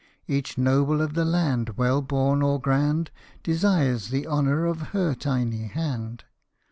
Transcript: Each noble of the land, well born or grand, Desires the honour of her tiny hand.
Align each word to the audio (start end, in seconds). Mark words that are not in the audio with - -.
Each 0.25 0.57
noble 0.57 0.99
of 0.99 1.13
the 1.13 1.23
land, 1.23 1.77
well 1.77 2.01
born 2.01 2.41
or 2.41 2.59
grand, 2.59 3.11
Desires 3.43 4.07
the 4.09 4.25
honour 4.25 4.65
of 4.65 4.81
her 4.97 5.13
tiny 5.13 5.65
hand. 5.67 6.23